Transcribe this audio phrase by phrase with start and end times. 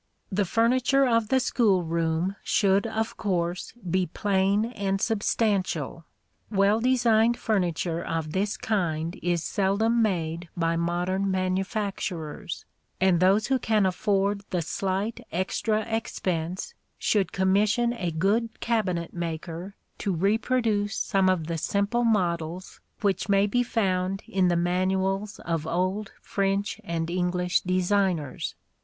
[0.31, 6.05] The furniture of the school room should of course be plain and substantial.
[6.49, 12.65] Well designed furniture of this kind is seldom made by modern manufacturers,
[12.99, 19.75] and those who can afford the slight extra expense should commission a good cabinet maker
[19.99, 25.67] to reproduce some of the simple models which may be found in the manuals of
[25.67, 28.55] old French and English designers.